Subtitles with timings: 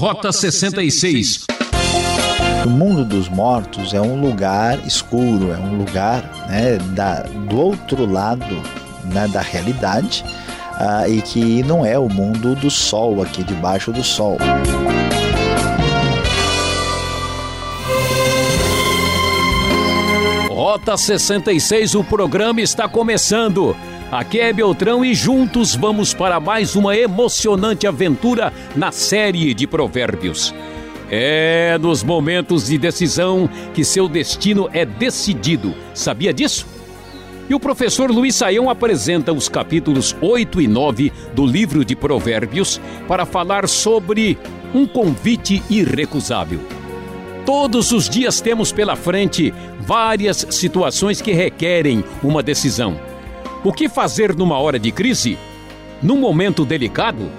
[0.00, 1.44] Rota 66.
[2.64, 8.10] O mundo dos mortos é um lugar escuro, é um lugar né, da, do outro
[8.10, 8.46] lado
[9.12, 10.24] né, da realidade
[10.80, 14.38] uh, e que não é o mundo do sol, aqui debaixo do sol.
[20.48, 23.76] Rota 66, o programa está começando.
[24.10, 30.52] Aqui é Beltrão e juntos vamos para mais uma emocionante aventura na série de Provérbios.
[31.08, 35.76] É nos momentos de decisão que seu destino é decidido.
[35.94, 36.66] Sabia disso?
[37.48, 42.80] E o professor Luiz Saião apresenta os capítulos 8 e 9 do livro de Provérbios
[43.06, 44.36] para falar sobre
[44.74, 46.58] um convite irrecusável.
[47.46, 53.09] Todos os dias temos pela frente várias situações que requerem uma decisão.
[53.62, 55.36] O que fazer numa hora de crise?
[56.02, 57.30] Num momento delicado?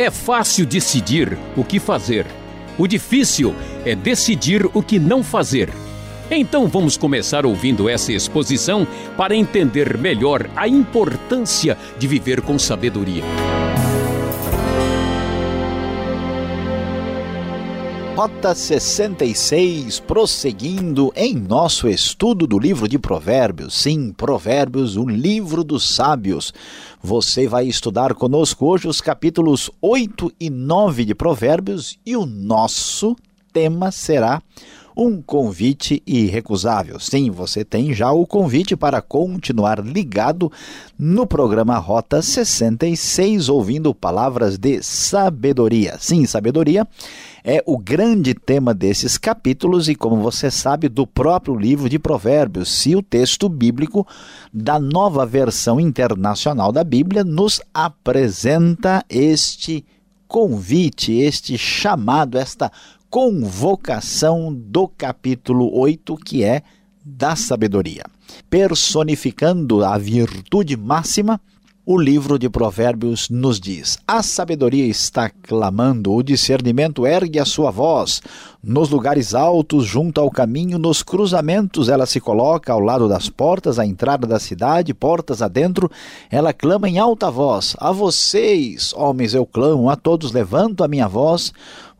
[0.00, 2.26] É fácil decidir o que fazer.
[2.76, 5.70] O difícil é decidir o que não fazer.
[6.28, 8.84] Então vamos começar ouvindo essa exposição
[9.16, 13.22] para entender melhor a importância de viver com sabedoria.
[18.20, 23.72] Rota 66, prosseguindo em nosso estudo do livro de Provérbios.
[23.72, 26.52] Sim, Provérbios, o livro dos sábios.
[27.02, 33.16] Você vai estudar conosco hoje os capítulos 8 e 9 de Provérbios e o nosso
[33.54, 34.42] tema será
[35.00, 37.00] um convite irrecusável.
[37.00, 40.52] Sim, você tem já o convite para continuar ligado
[40.98, 45.96] no programa Rota 66, ouvindo palavras de sabedoria.
[45.98, 46.86] Sim, sabedoria
[47.42, 52.70] é o grande tema desses capítulos e, como você sabe, do próprio livro de Provérbios,
[52.70, 54.06] se o texto bíblico
[54.52, 59.82] da nova versão internacional da Bíblia nos apresenta este
[60.28, 62.70] convite, este chamado, esta
[63.10, 66.62] convocação do capítulo 8, que é
[67.04, 68.04] da sabedoria.
[68.48, 71.40] Personificando a virtude máxima,
[71.84, 77.72] o livro de Provérbios nos diz: A sabedoria está clamando, o discernimento ergue a sua
[77.72, 78.22] voz.
[78.62, 83.76] Nos lugares altos, junto ao caminho, nos cruzamentos, ela se coloca ao lado das portas,
[83.78, 85.90] à entrada da cidade, portas adentro.
[86.30, 91.08] Ela clama em alta voz: A vocês, homens, eu clamo, a todos levanto a minha
[91.08, 91.52] voz.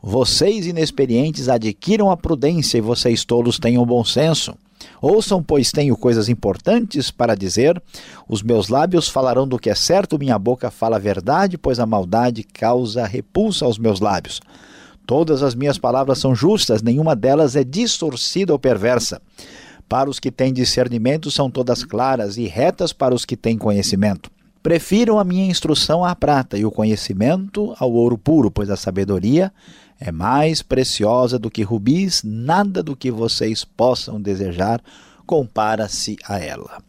[0.03, 4.55] Vocês inexperientes adquiram a prudência e vocês tolos tenham bom senso.
[4.99, 7.79] Ouçam, pois tenho coisas importantes para dizer.
[8.27, 11.85] Os meus lábios falarão do que é certo, minha boca fala a verdade, pois a
[11.85, 14.41] maldade causa repulsa aos meus lábios.
[15.05, 19.21] Todas as minhas palavras são justas, nenhuma delas é distorcida ou perversa.
[19.87, 24.31] Para os que têm discernimento são todas claras e retas para os que têm conhecimento.
[24.63, 29.51] Prefiram a minha instrução à prata e o conhecimento ao ouro puro, pois a sabedoria
[30.01, 34.81] é mais preciosa do que rubis, nada do que vocês possam desejar
[35.27, 36.81] compara-se a ela.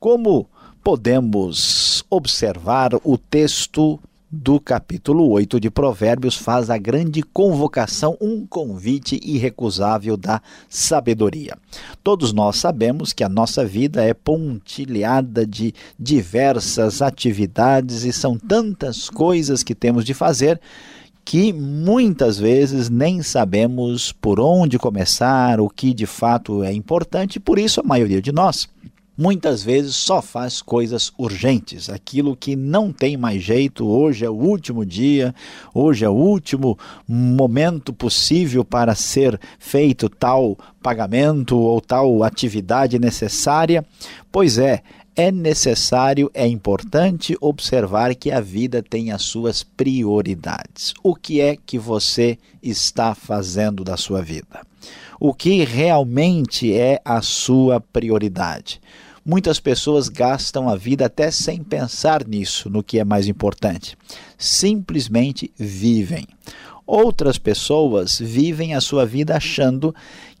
[0.00, 0.48] Como
[0.82, 4.00] podemos observar o texto
[4.30, 11.56] do capítulo 8 de Provérbios faz a grande convocação, um convite irrecusável da sabedoria.
[12.02, 19.10] Todos nós sabemos que a nossa vida é pontilhada de diversas atividades e são tantas
[19.10, 20.60] coisas que temos de fazer
[21.26, 27.58] que muitas vezes nem sabemos por onde começar, o que de fato é importante, por
[27.58, 28.68] isso a maioria de nós
[29.18, 34.34] muitas vezes só faz coisas urgentes, aquilo que não tem mais jeito, hoje é o
[34.34, 35.34] último dia,
[35.74, 36.78] hoje é o último
[37.08, 43.84] momento possível para ser feito tal pagamento ou tal atividade necessária.
[44.30, 44.82] Pois é,
[45.16, 50.92] é necessário, é importante observar que a vida tem as suas prioridades.
[51.02, 54.60] O que é que você está fazendo da sua vida?
[55.18, 58.78] O que realmente é a sua prioridade?
[59.24, 63.96] Muitas pessoas gastam a vida até sem pensar nisso, no que é mais importante.
[64.36, 66.26] Simplesmente vivem.
[66.86, 69.94] Outras pessoas vivem a sua vida achando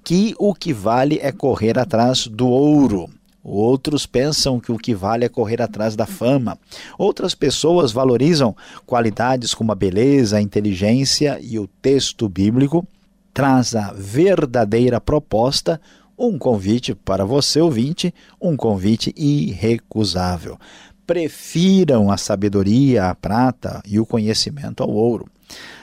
[0.04, 3.10] que o que vale é correr atrás do ouro.
[3.48, 6.58] Outros pensam que o que vale é correr atrás da fama.
[6.98, 12.84] Outras pessoas valorizam qualidades como a beleza, a inteligência e o texto bíblico
[13.32, 15.80] traz a verdadeira proposta
[16.18, 20.58] um convite para você, ouvinte, um convite irrecusável.
[21.06, 25.28] Prefiram a sabedoria à prata e o conhecimento ao ouro.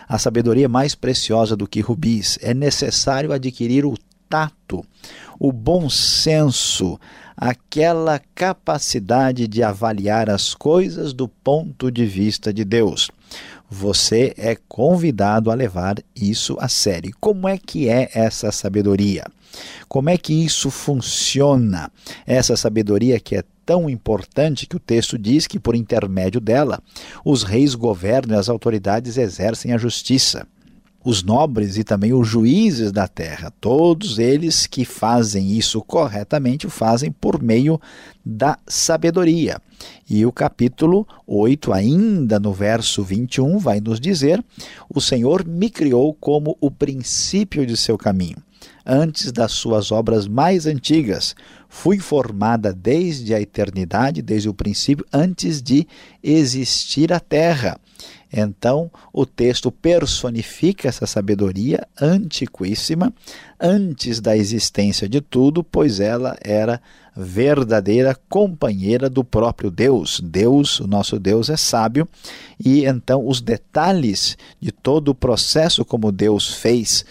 [0.05, 2.37] A sabedoria é mais preciosa do que rubis.
[2.41, 3.95] É necessário adquirir o
[4.33, 4.83] tato,
[5.39, 6.99] o bom senso,
[7.37, 13.11] aquela capacidade de avaliar as coisas do ponto de vista de Deus.
[13.69, 17.15] Você é convidado a levar isso a sério.
[17.19, 19.23] Como é que é essa sabedoria?
[19.87, 21.91] Como é que isso funciona?
[22.25, 26.81] Essa sabedoria que é tão importante que o texto diz que, por intermédio dela,
[27.23, 30.47] os reis governam e as autoridades exercem a justiça
[31.03, 33.51] os nobres e também os juízes da terra.
[33.59, 37.79] Todos eles que fazem isso corretamente o fazem por meio
[38.25, 39.59] da sabedoria.
[40.09, 44.43] E o capítulo 8, ainda no verso 21, vai nos dizer:
[44.89, 48.37] O Senhor me criou como o princípio de seu caminho.
[48.85, 51.35] Antes das suas obras mais antigas,
[51.69, 55.87] fui formada desde a eternidade, desde o princípio, antes de
[56.21, 57.79] existir a terra.
[58.35, 63.13] Então, o texto personifica essa sabedoria antiquíssima,
[63.59, 66.81] antes da existência de tudo, pois ela era
[67.15, 70.19] verdadeira companheira do próprio Deus.
[70.19, 72.07] Deus, o nosso Deus, é sábio,
[72.59, 77.05] e então os detalhes de todo o processo como Deus fez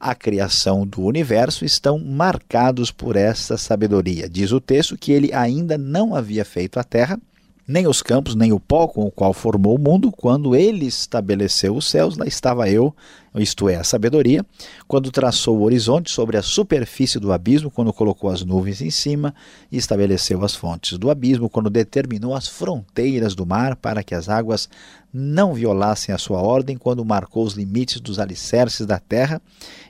[0.00, 4.28] a criação do universo estão marcados por essa sabedoria.
[4.28, 7.18] Diz o texto que ele ainda não havia feito a terra
[7.66, 11.74] nem os campos, nem o pó com o qual formou o mundo, quando ele estabeleceu
[11.74, 12.94] os céus, lá estava eu,
[13.40, 14.46] isto é, a sabedoria,
[14.86, 19.34] quando traçou o horizonte sobre a superfície do abismo, quando colocou as nuvens em cima
[19.72, 24.28] e estabeleceu as fontes do abismo, quando determinou as fronteiras do mar para que as
[24.28, 24.68] águas
[25.16, 29.40] não violassem a sua ordem quando marcou os limites dos alicerces da terra.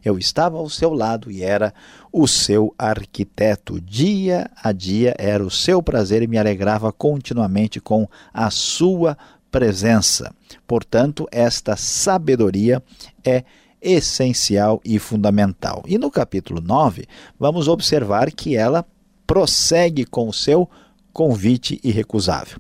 [0.05, 1.73] Eu estava ao seu lado e era
[2.13, 3.81] o seu arquiteto.
[3.81, 9.17] Dia a dia era o seu prazer e me alegrava continuamente com a sua
[9.55, 10.35] presença.
[10.67, 12.83] Portanto, esta sabedoria
[13.25, 13.45] é
[13.81, 15.85] essencial e fundamental.
[15.87, 17.07] E no capítulo 9,
[17.39, 18.85] vamos observar que ela
[19.25, 20.69] prossegue com o seu
[21.13, 22.59] convite irrecusável.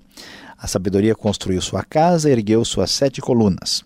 [0.56, 3.82] A sabedoria construiu sua casa, ergueu suas sete colunas.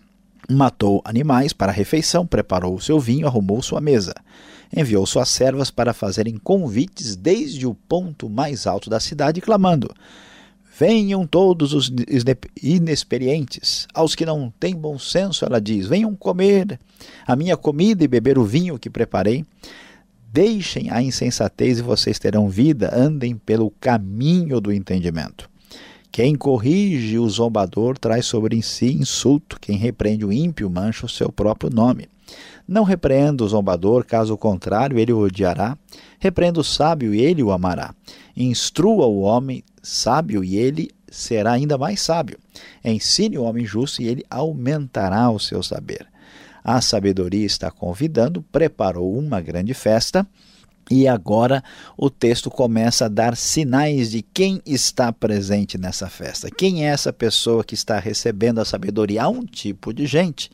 [0.47, 4.13] Matou animais para a refeição, preparou o seu vinho, arrumou sua mesa.
[4.71, 9.89] Enviou suas servas para fazerem convites desde o ponto mais alto da cidade, clamando:
[10.79, 11.91] Venham todos os
[12.63, 16.79] inexperientes, aos que não têm bom senso, ela diz: Venham comer
[17.27, 19.43] a minha comida e beber o vinho que preparei.
[20.31, 25.49] Deixem a insensatez e vocês terão vida, andem pelo caminho do entendimento.
[26.09, 31.29] Quem corrige o zombador traz sobre si insulto, quem repreende o ímpio mancha o seu
[31.29, 32.07] próprio nome.
[32.65, 35.77] Não repreenda o zombador, caso contrário, ele o odiará.
[36.19, 37.93] Repreenda o sábio e ele o amará.
[38.39, 42.39] Instrua o homem sábio e ele será ainda mais sábio.
[42.83, 46.07] Ensine o homem justo e ele aumentará o seu saber.
[46.63, 50.25] A sabedoria está convidando, preparou uma grande festa
[50.89, 51.61] e agora
[51.97, 56.49] o texto começa a dar sinais de quem está presente nessa festa.
[56.49, 59.23] Quem é essa pessoa que está recebendo a sabedoria?
[59.23, 60.49] Há um tipo de gente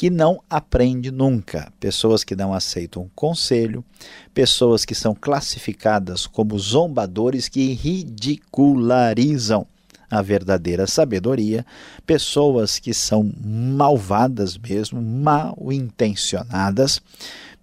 [0.00, 3.84] que não aprende nunca, pessoas que não aceitam conselho,
[4.32, 9.66] pessoas que são classificadas como zombadores que ridicularizam
[10.10, 11.66] a verdadeira sabedoria,
[12.06, 17.02] pessoas que são malvadas mesmo, mal intencionadas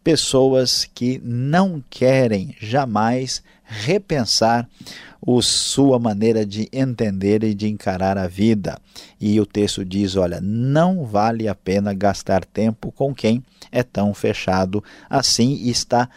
[0.08, 4.66] pessoas que não querem jamais repensar
[5.20, 8.80] o, sua maneira de entender e de encarar a vida.
[9.20, 14.14] E o texto diz: olha, não vale a pena gastar tempo com quem é tão
[14.14, 16.08] fechado assim e está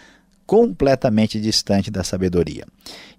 [0.47, 2.65] completamente distante da sabedoria.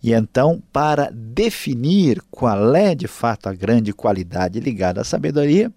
[0.04, 5.72] E então, para definir qual é de fato a grande qualidade ligada à sabedoria,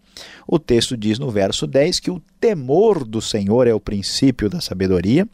[0.47, 4.61] o texto diz no verso 10 que o temor do Senhor é o princípio da
[4.61, 5.29] sabedoria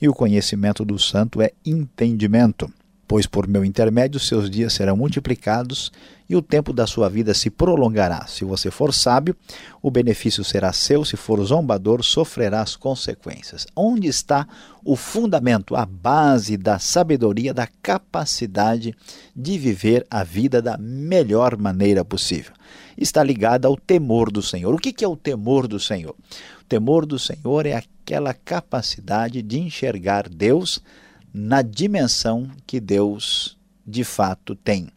[0.00, 2.68] e o conhecimento do santo é entendimento
[3.12, 5.92] pois por meu intermédio seus dias serão multiplicados
[6.30, 8.26] e o tempo da sua vida se prolongará.
[8.26, 9.36] Se você for sábio,
[9.82, 13.66] o benefício será seu, se for zombador, sofrerá as consequências.
[13.76, 14.48] Onde está
[14.82, 18.94] o fundamento, a base da sabedoria, da capacidade
[19.36, 22.54] de viver a vida da melhor maneira possível?
[22.96, 24.74] Está ligada ao temor do Senhor.
[24.74, 26.14] O que é o temor do Senhor?
[26.62, 30.80] O temor do Senhor é aquela capacidade de enxergar Deus
[31.32, 34.88] na dimensão que Deus de fato tem.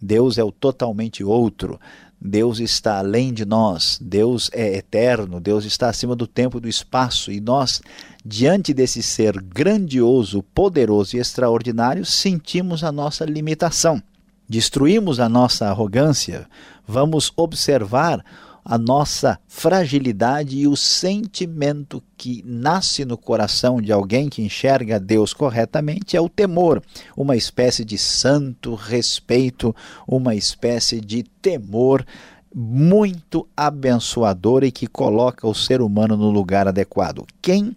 [0.00, 1.78] Deus é o totalmente outro.
[2.24, 6.68] Deus está além de nós, Deus é eterno, Deus está acima do tempo e do
[6.68, 7.82] espaço, e nós,
[8.24, 14.00] diante desse ser grandioso, poderoso e extraordinário, sentimos a nossa limitação.
[14.48, 16.46] Destruímos a nossa arrogância,
[16.86, 18.24] vamos observar
[18.64, 25.34] a nossa fragilidade e o sentimento que nasce no coração de alguém que enxerga Deus
[25.34, 26.82] corretamente é o temor,
[27.16, 29.74] uma espécie de santo respeito,
[30.06, 32.06] uma espécie de temor
[32.54, 37.26] muito abençoador e que coloca o ser humano no lugar adequado.
[37.40, 37.74] Quem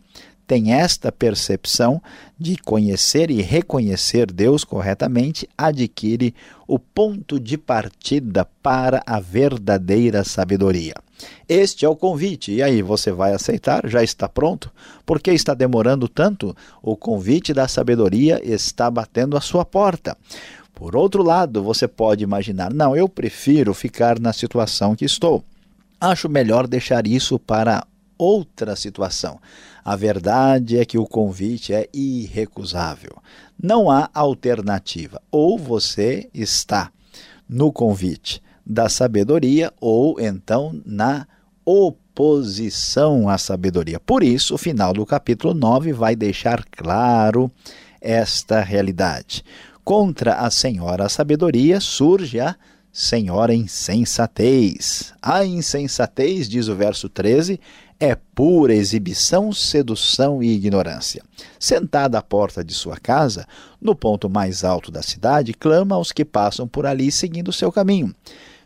[0.47, 2.01] tem esta percepção
[2.37, 6.33] de conhecer e reconhecer Deus corretamente, adquire
[6.67, 10.95] o ponto de partida para a verdadeira sabedoria.
[11.47, 12.51] Este é o convite.
[12.51, 13.87] E aí, você vai aceitar?
[13.87, 14.71] Já está pronto?
[15.05, 16.55] Por que está demorando tanto?
[16.81, 20.17] O convite da sabedoria está batendo a sua porta.
[20.73, 25.43] Por outro lado, você pode imaginar: não, eu prefiro ficar na situação que estou.
[25.99, 27.87] Acho melhor deixar isso para
[28.17, 29.39] outra situação.
[29.85, 33.21] A verdade é que o convite é irrecusável.
[33.61, 35.21] Não há alternativa.
[35.29, 36.91] Ou você está
[37.47, 41.27] no convite da sabedoria, ou então na
[41.63, 43.99] oposição à sabedoria.
[43.99, 47.51] Por isso, o final do capítulo 9 vai deixar claro
[48.01, 49.45] esta realidade.
[49.83, 52.55] Contra a senhora sabedoria surge a
[52.91, 55.13] senhora insensatez.
[55.21, 57.59] A insensatez, diz o verso 13,
[57.99, 61.23] é pura exibição, sedução e ignorância.
[61.59, 63.47] Sentada à porta de sua casa,
[63.81, 68.13] no ponto mais alto da cidade, clama aos que passam por ali seguindo seu caminho.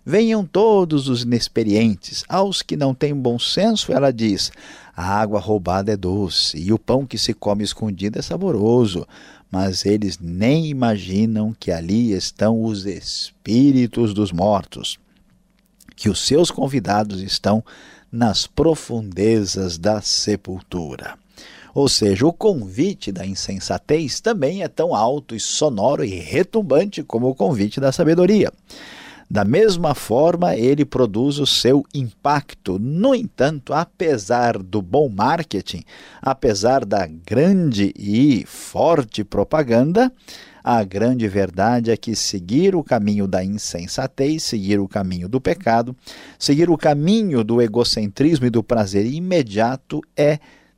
[0.05, 2.24] Venham todos os inexperientes.
[2.27, 4.51] Aos que não têm bom senso, ela diz:
[4.95, 9.07] a água roubada é doce e o pão que se come escondido é saboroso.
[9.51, 15.00] Mas eles nem imaginam que ali estão os espíritos dos mortos,
[15.95, 17.63] que os seus convidados estão
[18.11, 21.17] nas profundezas da sepultura.
[21.73, 27.29] Ou seja, o convite da insensatez também é tão alto e sonoro e retumbante como
[27.29, 28.51] o convite da sabedoria.
[29.31, 32.79] Da mesma forma, ele produz o seu impacto.
[32.79, 35.83] No entanto, apesar do bom marketing,
[36.19, 40.11] apesar da grande e forte propaganda,
[40.71, 45.95] a grande verdade é que seguir o caminho da insensatez, seguir o caminho do pecado,
[46.38, 50.38] seguir o caminho do egocentrismo e do prazer imediato é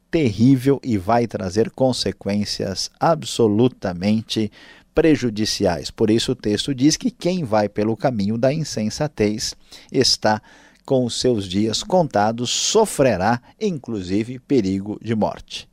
[0.09, 4.49] terrível e vai trazer consequências absolutamente
[4.95, 5.91] prejudiciais.
[5.91, 9.53] Por isso, o texto diz que quem vai pelo caminho da insensatez
[9.91, 10.41] está
[10.85, 15.67] com os seus dias contados, sofrerá inclusive perigo de morte.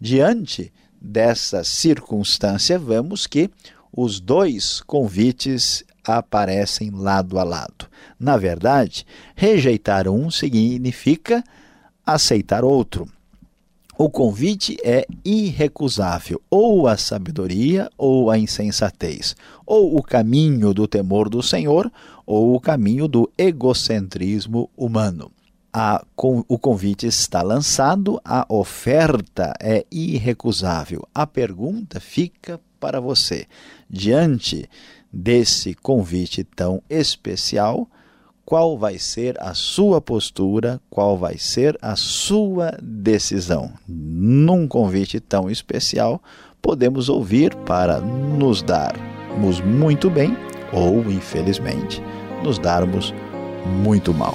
[0.00, 3.50] Diante dessa circunstância, vemos que
[3.92, 7.88] os dois convites aparecem lado a lado.
[8.18, 11.42] Na verdade, rejeitar um significa
[12.04, 13.08] aceitar outro.
[13.96, 21.28] O convite é irrecusável, ou a sabedoria ou a insensatez, ou o caminho do temor
[21.28, 21.92] do Senhor,
[22.24, 25.30] ou o caminho do egocentrismo humano.
[25.72, 31.06] A, o convite está lançado, a oferta é irrecusável.
[31.14, 33.46] A pergunta fica para você:
[33.88, 34.68] diante
[35.12, 37.88] desse convite tão especial,
[38.44, 43.72] qual vai ser a sua postura, qual vai ser a sua decisão.
[43.86, 46.20] Num convite tão especial,
[46.60, 50.36] podemos ouvir para nos darmos muito bem
[50.72, 52.02] ou, infelizmente,
[52.42, 53.14] nos darmos
[53.84, 54.34] muito mal.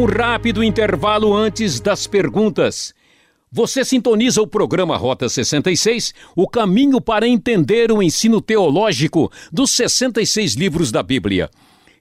[0.00, 2.94] Um rápido intervalo antes das perguntas.
[3.52, 10.54] Você sintoniza o programa Rota 66, o caminho para entender o ensino teológico dos 66
[10.54, 11.50] livros da Bíblia.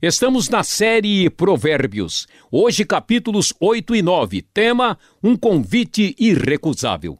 [0.01, 7.19] Estamos na série Provérbios, hoje capítulos 8 e 9, tema Um convite irrecusável.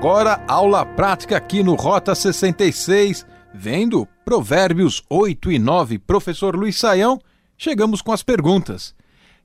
[0.00, 5.98] Agora, aula prática aqui no Rota 66, vendo Provérbios 8 e 9.
[5.98, 7.20] Professor Luiz Saião,
[7.54, 8.94] chegamos com as perguntas.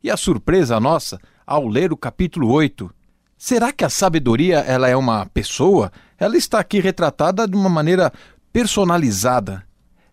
[0.02, 2.90] E a surpresa nossa ao ler o capítulo 8.
[3.38, 5.92] Será que a sabedoria ela é uma pessoa?
[6.18, 8.10] Ela está aqui retratada de uma maneira
[8.54, 9.62] personalizada.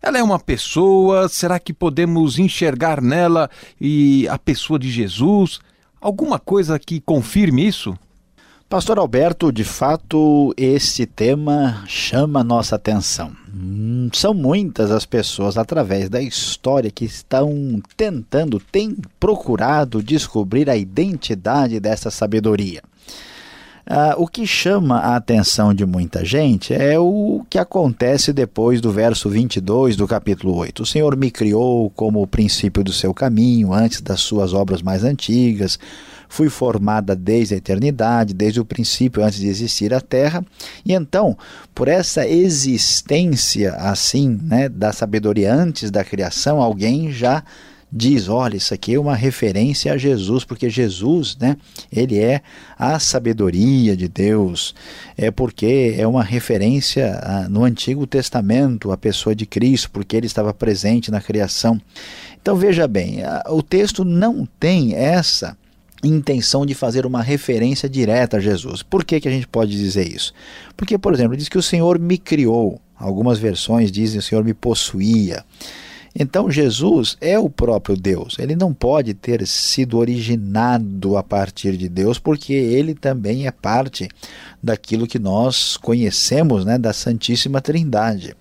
[0.03, 1.29] Ela é uma pessoa?
[1.29, 3.49] Será que podemos enxergar nela
[3.81, 5.61] e a pessoa de Jesus?
[6.01, 7.97] Alguma coisa que confirme isso?
[8.73, 13.31] Pastor Alberto, de fato, esse tema chama nossa atenção.
[13.55, 20.77] Hum, são muitas as pessoas, através da história, que estão tentando, têm procurado descobrir a
[20.79, 22.83] identidade dessa sabedoria.
[23.87, 28.91] Ah, o que chama a atenção de muita gente é o que acontece depois do
[28.91, 30.83] verso 22 do capítulo 8.
[30.83, 35.05] O Senhor me criou como o princípio do seu caminho, antes das suas obras mais
[35.05, 35.79] antigas
[36.33, 40.43] fui formada desde a eternidade, desde o princípio, antes de existir a terra.
[40.83, 41.37] E então,
[41.75, 47.45] por essa existência assim, né, da sabedoria antes da criação, alguém já
[47.93, 51.55] diz, olha, isso aqui é uma referência a Jesus, porque Jesus, né,
[51.93, 52.41] ele é
[52.79, 54.75] a sabedoria de Deus,
[55.19, 60.27] é porque é uma referência a, no Antigo Testamento, a pessoa de Cristo, porque ele
[60.27, 61.79] estava presente na criação.
[62.41, 65.61] Então veja bem, a, o texto não tem essa
[66.03, 68.83] intenção de fazer uma referência direta a Jesus.
[68.83, 70.33] Por que, que a gente pode dizer isso?
[70.77, 72.81] Porque, por exemplo, diz que o Senhor me criou.
[72.97, 75.45] Algumas versões dizem o Senhor me possuía.
[76.15, 78.37] Então Jesus é o próprio Deus.
[78.39, 84.09] Ele não pode ter sido originado a partir de Deus, porque ele também é parte
[84.63, 88.37] daquilo que nós conhecemos, né, da Santíssima Trindade.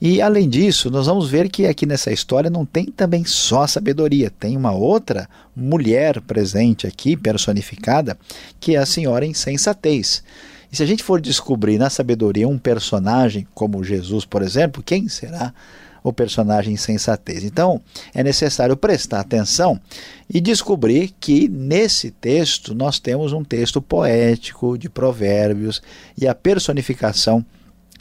[0.00, 4.30] E além disso, nós vamos ver que aqui nessa história não tem também só sabedoria,
[4.30, 8.18] tem uma outra mulher presente aqui, personificada,
[8.58, 10.22] que é a senhora insensatez.
[10.70, 15.08] E se a gente for descobrir na sabedoria um personagem como Jesus, por exemplo, quem
[15.08, 15.54] será
[16.02, 17.44] o personagem insensatez?
[17.44, 17.80] Então,
[18.12, 19.80] é necessário prestar atenção
[20.28, 25.80] e descobrir que nesse texto nós temos um texto poético de provérbios
[26.18, 27.46] e a personificação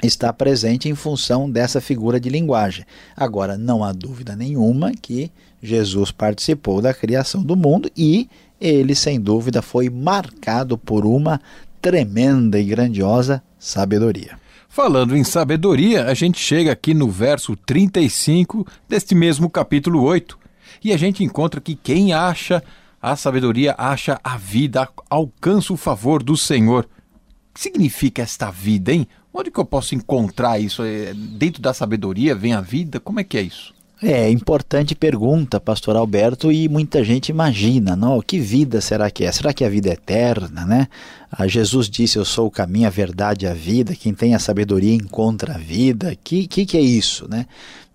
[0.01, 2.85] está presente em função dessa figura de linguagem.
[3.15, 5.31] Agora, não há dúvida nenhuma que
[5.61, 8.27] Jesus participou da criação do mundo e
[8.59, 11.39] ele, sem dúvida, foi marcado por uma
[11.81, 14.39] tremenda e grandiosa sabedoria.
[14.69, 20.39] Falando em sabedoria, a gente chega aqui no verso 35 deste mesmo capítulo 8
[20.83, 22.63] e a gente encontra que quem acha
[23.01, 26.85] a sabedoria acha a vida, alcança o favor do Senhor.
[26.85, 29.07] O que significa esta vida, hein?
[29.33, 30.83] Onde que eu posso encontrar isso?
[30.83, 32.99] É, dentro da sabedoria vem a vida?
[32.99, 33.73] Como é que é isso?
[34.05, 38.21] É, importante pergunta, pastor Alberto, e muita gente imagina, não?
[38.21, 39.31] Que vida será que é?
[39.31, 40.89] Será que a vida é eterna, né?
[41.31, 44.39] Ah, Jesus disse, eu sou o caminho, a verdade e a vida, quem tem a
[44.39, 46.17] sabedoria encontra a vida.
[46.21, 47.45] Que, que que é isso, né?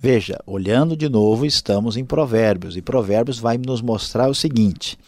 [0.00, 4.98] Veja, olhando de novo, estamos em Provérbios, e Provérbios vai nos mostrar o seguinte,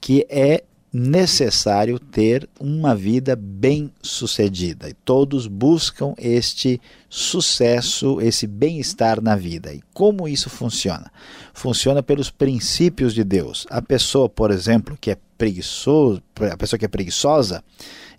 [0.00, 4.88] que é necessário ter uma vida bem-sucedida.
[4.88, 9.74] E todos buscam este sucesso, esse bem-estar na vida.
[9.74, 11.10] E como isso funciona?
[11.52, 13.66] Funciona pelos princípios de Deus.
[13.68, 17.64] A pessoa, por exemplo, que é preguiçoso, a pessoa que é preguiçosa,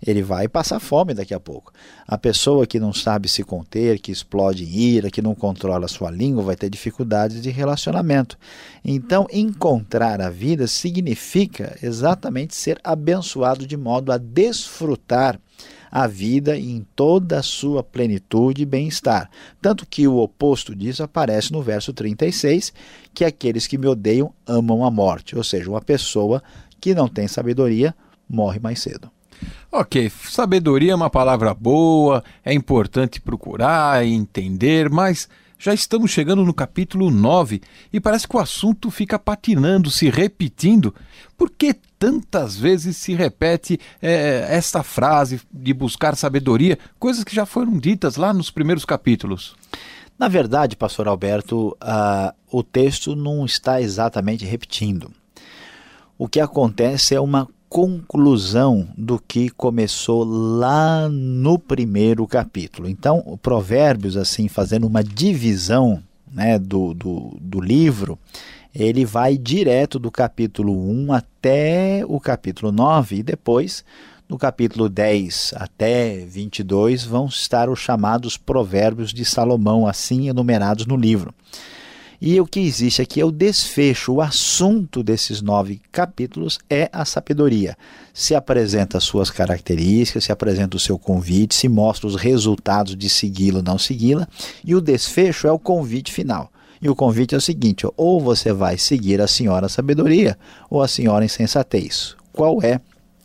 [0.04, 1.72] ele vai passar fome daqui a pouco.
[2.06, 5.88] A pessoa que não sabe se conter, que explode em ira, que não controla a
[5.88, 8.36] sua língua, vai ter dificuldades de relacionamento.
[8.84, 15.40] Então, encontrar a vida significa exatamente ser abençoado de modo a desfrutar
[15.92, 19.28] a vida em toda a sua plenitude e bem-estar.
[19.60, 22.72] Tanto que o oposto disso aparece no verso 36,
[23.12, 26.42] que aqueles que me odeiam amam a morte, ou seja, uma pessoa
[26.80, 27.94] que não tem sabedoria
[28.26, 29.10] morre mais cedo.
[29.70, 35.28] Ok, sabedoria é uma palavra boa, é importante procurar e entender, mas
[35.62, 40.92] já estamos chegando no capítulo 9 e parece que o assunto fica patinando, se repetindo.
[41.38, 47.46] Por que tantas vezes se repete é, esta frase de buscar sabedoria, coisas que já
[47.46, 49.54] foram ditas lá nos primeiros capítulos?
[50.18, 55.12] Na verdade, pastor Alberto, uh, o texto não está exatamente repetindo.
[56.18, 62.86] O que acontece é uma conclusão do que começou lá no primeiro capítulo.
[62.86, 68.18] Então, o Provérbios, assim, fazendo uma divisão né, do, do, do livro,
[68.74, 73.82] ele vai direto do capítulo 1 até o capítulo 9 e depois
[74.28, 80.94] no capítulo 10 até 22 vão estar os chamados provérbios de Salomão, assim enumerados no
[80.96, 81.34] livro.
[82.24, 87.04] E o que existe aqui é o desfecho, o assunto desses nove capítulos é a
[87.04, 87.76] sabedoria.
[88.14, 93.08] Se apresenta as suas características, se apresenta o seu convite, se mostra os resultados de
[93.08, 94.28] segui-la ou não segui-la,
[94.64, 96.48] e o desfecho é o convite final.
[96.80, 100.38] E o convite é o seguinte: ou você vai seguir a senhora sabedoria
[100.70, 102.14] ou a senhora insensatez.
[102.32, 102.80] Qual é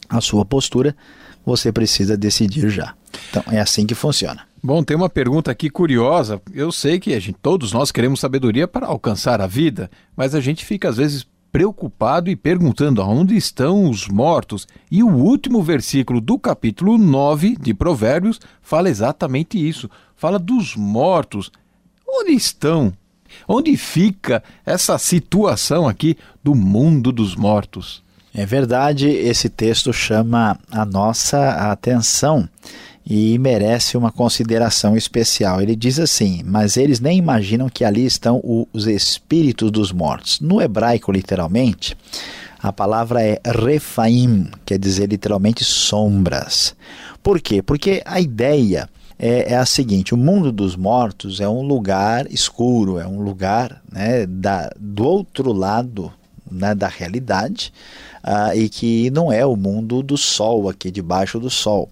[0.10, 0.96] a sua postura?
[1.48, 2.94] Você precisa decidir já.
[3.30, 4.42] Então é assim que funciona.
[4.62, 6.42] Bom, tem uma pergunta aqui curiosa.
[6.54, 10.42] Eu sei que a gente, todos nós queremos sabedoria para alcançar a vida, mas a
[10.42, 14.68] gente fica às vezes preocupado e perguntando aonde estão os mortos.
[14.92, 19.90] E o último versículo do capítulo 9 de Provérbios fala exatamente isso.
[20.18, 21.50] Fala dos mortos.
[22.06, 22.92] Onde estão?
[23.48, 28.06] Onde fica essa situação aqui do mundo dos mortos?
[28.38, 32.48] É verdade, esse texto chama a nossa atenção
[33.04, 35.60] e merece uma consideração especial.
[35.60, 38.40] Ele diz assim: Mas eles nem imaginam que ali estão
[38.72, 40.40] os espíritos dos mortos.
[40.40, 41.98] No hebraico, literalmente,
[42.60, 46.76] a palavra é refaim, quer dizer literalmente sombras.
[47.24, 47.64] Por quê?
[47.64, 53.00] Porque a ideia é, é, a seguinte: o mundo dos mortos é um lugar escuro,
[53.00, 56.14] é um lugar né, da, do outro lado
[56.52, 57.74] né, da realidade
[58.28, 61.90] uh, e que não é o mundo do sol, aqui debaixo do sol.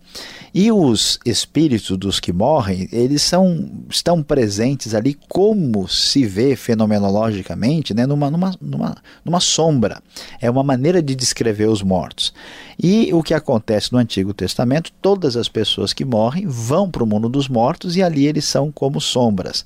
[0.54, 7.93] E os espíritos dos que morrem, eles são, estão presentes ali como se vê fenomenologicamente,
[7.93, 10.02] né, numa, numa, numa, numa sombra.
[10.39, 12.34] É uma maneira de descrever os mortos.
[12.82, 17.08] E o que acontece no Antigo Testamento, todas as pessoas que morrem vão para o
[17.08, 19.65] mundo dos mortos e ali eles são como sombras.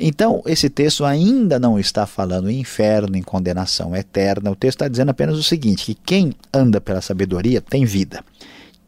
[0.00, 4.50] Então, esse texto ainda não está falando em inferno, em condenação eterna.
[4.50, 8.24] O texto está dizendo apenas o seguinte: que quem anda pela sabedoria tem vida.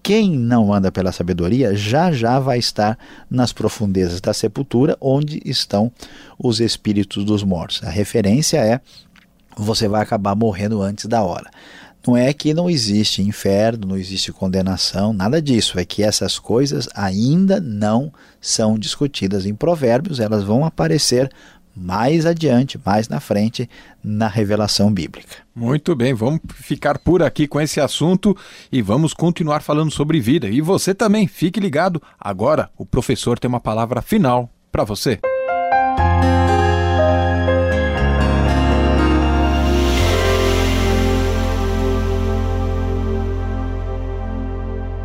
[0.03, 5.93] Quem não anda pela sabedoria já já vai estar nas profundezas da sepultura, onde estão
[6.39, 7.83] os espíritos dos mortos.
[7.85, 8.81] A referência é
[9.57, 11.51] você vai acabar morrendo antes da hora.
[12.07, 15.79] Não é que não existe inferno, não existe condenação, nada disso.
[15.79, 21.31] É que essas coisas ainda não são discutidas em Provérbios, elas vão aparecer
[21.77, 23.69] mais adiante, mais na frente,
[24.03, 25.37] na revelação bíblica.
[25.55, 28.37] Muito bem, vamos ficar por aqui com esse assunto
[28.73, 30.49] e vamos continuar falando sobre vida.
[30.49, 32.03] E você também, fique ligado.
[32.19, 35.21] Agora, o professor tem uma palavra final para você.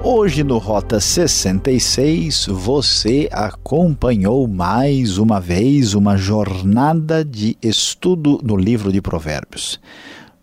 [0.07, 8.93] Hoje no Rota 66 você acompanhou mais uma vez uma jornada de estudo no livro
[8.93, 9.79] de Provérbios.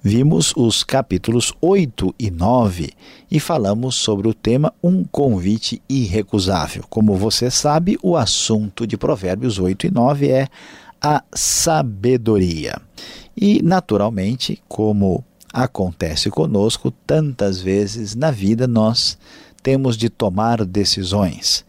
[0.03, 2.91] Vimos os capítulos 8 e 9
[3.31, 6.83] e falamos sobre o tema Um convite irrecusável.
[6.91, 10.49] Como você sabe, o assunto de Provérbios 8 e 9 é
[11.01, 12.83] a sabedoria.
[13.37, 19.19] E, naturalmente, como acontece conosco, tantas vezes na vida nós
[19.63, 21.65] temos de tomar decisões.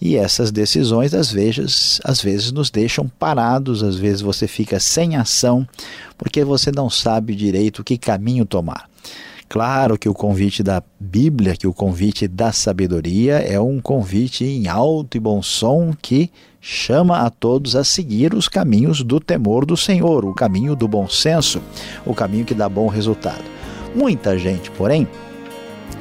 [0.00, 5.16] E essas decisões, às vezes, às vezes nos deixam parados, às vezes você fica sem
[5.16, 5.66] ação,
[6.16, 8.88] porque você não sabe direito que caminho tomar.
[9.48, 14.68] Claro que o convite da Bíblia, que o convite da sabedoria é um convite em
[14.68, 16.30] alto e bom som que
[16.60, 21.08] chama a todos a seguir os caminhos do temor do Senhor, o caminho do bom
[21.08, 21.62] senso,
[22.04, 23.42] o caminho que dá bom resultado.
[23.94, 25.08] Muita gente, porém,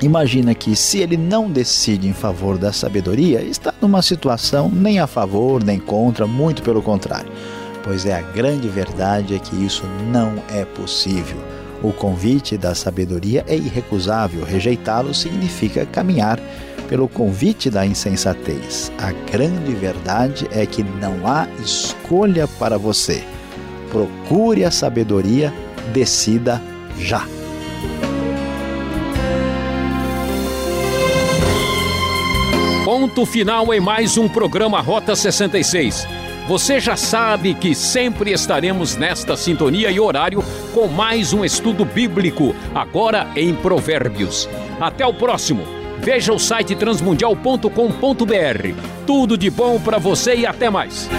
[0.02, 5.08] Imagina que se ele não decide em favor da sabedoria, está numa situação nem a
[5.08, 7.32] favor nem contra, muito pelo contrário.
[7.84, 11.38] Pois é, a grande verdade é que isso não é possível.
[11.82, 16.40] O convite da sabedoria é irrecusável, rejeitá-lo significa caminhar
[16.88, 18.92] pelo convite da insensatez.
[19.00, 23.24] A grande verdade é que não há escolha para você.
[23.90, 25.54] Procure a sabedoria,
[25.92, 26.62] decida
[27.00, 27.37] já.
[33.18, 36.08] Ponto final em mais um programa Rota 66.
[36.48, 42.54] Você já sabe que sempre estaremos nesta sintonia e horário com mais um estudo bíblico,
[42.76, 44.48] agora em Provérbios.
[44.80, 45.64] Até o próximo.
[45.98, 47.72] Veja o site transmundial.com.br.
[49.08, 51.10] Tudo de bom para você e até mais.